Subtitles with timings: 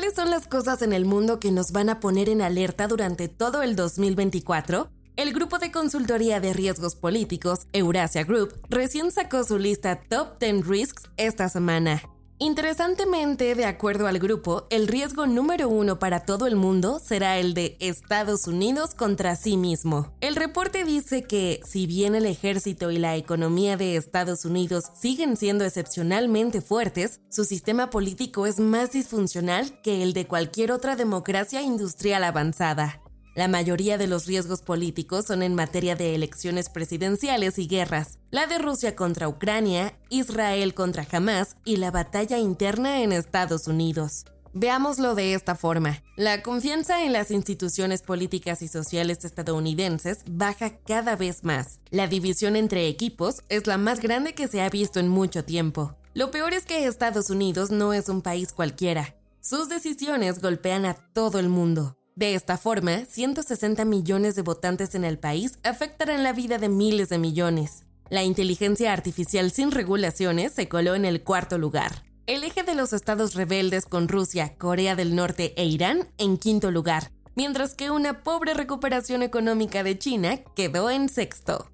[0.00, 3.28] ¿Cuáles son las cosas en el mundo que nos van a poner en alerta durante
[3.28, 4.88] todo el 2024?
[5.16, 10.66] El grupo de consultoría de riesgos políticos, Eurasia Group, recién sacó su lista Top 10
[10.66, 12.00] Risks esta semana.
[12.42, 17.52] Interesantemente, de acuerdo al grupo, el riesgo número uno para todo el mundo será el
[17.52, 20.14] de Estados Unidos contra sí mismo.
[20.22, 25.36] El reporte dice que, si bien el ejército y la economía de Estados Unidos siguen
[25.36, 31.60] siendo excepcionalmente fuertes, su sistema político es más disfuncional que el de cualquier otra democracia
[31.60, 33.02] industrial avanzada.
[33.34, 38.46] La mayoría de los riesgos políticos son en materia de elecciones presidenciales y guerras, la
[38.46, 44.24] de Rusia contra Ucrania, Israel contra Hamas y la batalla interna en Estados Unidos.
[44.52, 46.02] Veámoslo de esta forma.
[46.16, 51.78] La confianza en las instituciones políticas y sociales estadounidenses baja cada vez más.
[51.90, 55.96] La división entre equipos es la más grande que se ha visto en mucho tiempo.
[56.14, 59.14] Lo peor es que Estados Unidos no es un país cualquiera.
[59.40, 61.99] Sus decisiones golpean a todo el mundo.
[62.20, 67.08] De esta forma, 160 millones de votantes en el país afectarán la vida de miles
[67.08, 67.84] de millones.
[68.10, 72.04] La inteligencia artificial sin regulaciones se coló en el cuarto lugar.
[72.26, 76.70] El eje de los estados rebeldes con Rusia, Corea del Norte e Irán en quinto
[76.70, 81.70] lugar, mientras que una pobre recuperación económica de China quedó en sexto.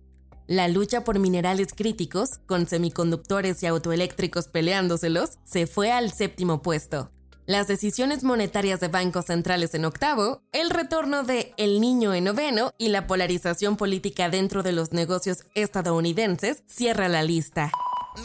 [0.46, 7.10] La lucha por minerales críticos, con semiconductores y autoeléctricos peleándoselos, se fue al séptimo puesto
[7.46, 12.72] las decisiones monetarias de bancos centrales en octavo, el retorno de El Niño en noveno
[12.76, 17.70] y la polarización política dentro de los negocios estadounidenses cierra la lista.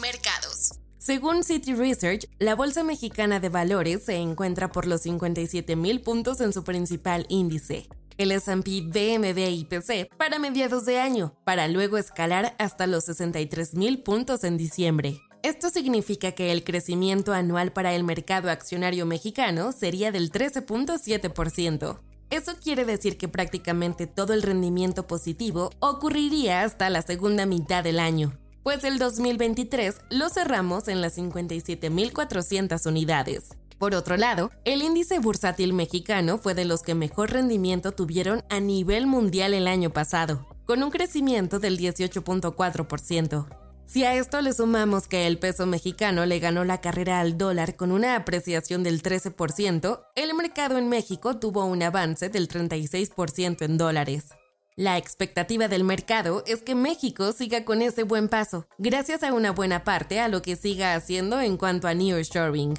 [0.00, 0.72] Mercados.
[0.98, 6.40] Según City Research, la Bolsa Mexicana de Valores se encuentra por los 57 mil puntos
[6.40, 7.88] en su principal índice,
[8.18, 14.02] el S&P BMD IPC, para mediados de año, para luego escalar hasta los 63 mil
[14.02, 15.20] puntos en diciembre.
[15.42, 21.98] Esto significa que el crecimiento anual para el mercado accionario mexicano sería del 13.7%.
[22.30, 27.98] Eso quiere decir que prácticamente todo el rendimiento positivo ocurriría hasta la segunda mitad del
[27.98, 33.48] año, pues el 2023 lo cerramos en las 57.400 unidades.
[33.78, 38.60] Por otro lado, el índice bursátil mexicano fue de los que mejor rendimiento tuvieron a
[38.60, 43.61] nivel mundial el año pasado, con un crecimiento del 18.4%.
[43.92, 47.76] Si a esto le sumamos que el peso mexicano le ganó la carrera al dólar
[47.76, 53.76] con una apreciación del 13%, el mercado en México tuvo un avance del 36% en
[53.76, 54.28] dólares.
[54.76, 59.50] La expectativa del mercado es que México siga con ese buen paso, gracias a una
[59.50, 62.72] buena parte a lo que siga haciendo en cuanto a nearshoring.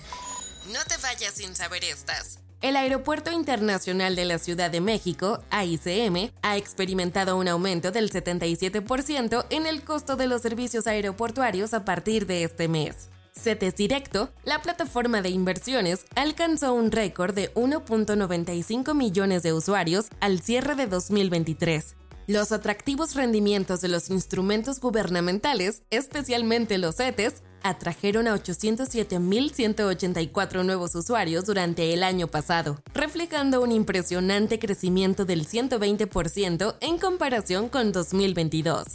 [0.72, 2.40] No te vayas sin saber estas.
[2.64, 9.46] El Aeropuerto Internacional de la Ciudad de México, AICM, ha experimentado un aumento del 77%
[9.50, 13.10] en el costo de los servicios aeroportuarios a partir de este mes.
[13.34, 20.40] CETES Directo, la plataforma de inversiones, alcanzó un récord de 1.95 millones de usuarios al
[20.40, 21.98] cierre de 2023.
[22.28, 31.46] Los atractivos rendimientos de los instrumentos gubernamentales, especialmente los CETES, atrajeron a 807.184 nuevos usuarios
[31.46, 38.88] durante el año pasado, reflejando un impresionante crecimiento del 120% en comparación con 2022.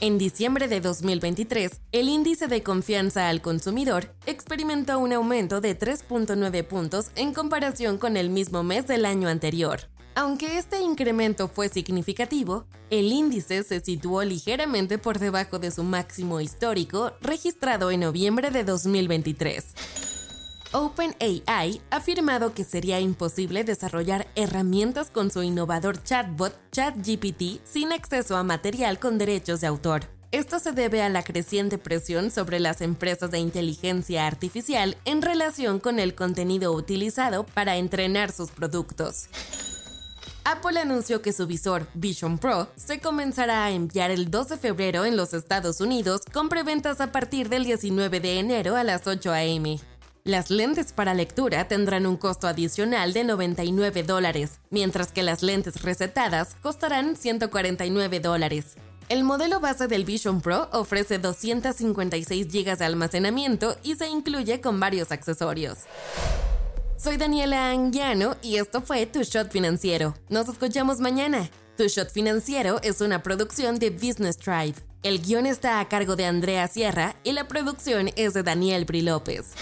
[0.00, 6.64] En diciembre de 2023, el índice de confianza al consumidor experimentó un aumento de 3.9
[6.64, 9.93] puntos en comparación con el mismo mes del año anterior.
[10.16, 16.40] Aunque este incremento fue significativo, el índice se situó ligeramente por debajo de su máximo
[16.40, 19.64] histórico registrado en noviembre de 2023.
[20.72, 28.36] OpenAI ha afirmado que sería imposible desarrollar herramientas con su innovador chatbot ChatGPT sin acceso
[28.36, 30.02] a material con derechos de autor.
[30.30, 35.78] Esto se debe a la creciente presión sobre las empresas de inteligencia artificial en relación
[35.78, 39.28] con el contenido utilizado para entrenar sus productos.
[40.44, 45.06] Apple anunció que su visor Vision Pro se comenzará a enviar el 2 de febrero
[45.06, 49.32] en los Estados Unidos con preventas a partir del 19 de enero a las 8
[49.32, 49.80] a.m.
[50.22, 55.80] Las lentes para lectura tendrán un costo adicional de 99 dólares, mientras que las lentes
[55.82, 58.76] recetadas costarán 149 dólares.
[59.08, 64.78] El modelo base del Vision Pro ofrece 256 GB de almacenamiento y se incluye con
[64.78, 65.80] varios accesorios.
[67.04, 70.14] Soy Daniela Anguiano y esto fue Tu Shot Financiero.
[70.30, 71.50] Nos escuchamos mañana.
[71.76, 74.76] Tu Shot Financiero es una producción de Business Tribe.
[75.02, 79.02] El guion está a cargo de Andrea Sierra y la producción es de Daniel Bri
[79.02, 79.52] López.